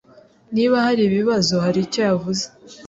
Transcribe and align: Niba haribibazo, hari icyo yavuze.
Niba 0.55 0.75
haribibazo, 0.85 1.53
hari 1.65 1.79
icyo 1.85 1.99
yavuze. 2.09 2.45